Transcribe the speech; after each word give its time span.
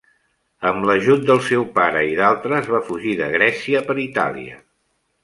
Amb 0.69 0.85
l'ajut 0.89 1.27
del 1.27 1.43
seu 1.49 1.65
pare 1.75 2.01
i 2.13 2.17
d'altres 2.21 2.71
va 2.77 2.81
fugir 2.87 3.13
de 3.21 3.29
Grècia 3.37 3.83
per 3.91 3.97
Itàlia. 4.09 4.59